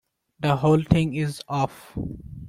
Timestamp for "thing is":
0.81-1.43